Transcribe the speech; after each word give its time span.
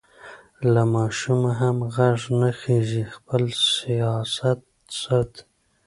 له 0.73 0.83
ماشومه 0.95 1.51
هم 1.61 1.77
غږ 1.95 2.19
نه 2.39 2.49
خېژي؛ 2.59 3.03
خپل 3.15 3.43
سیاست 3.77 4.59
ساتي. 5.01 5.41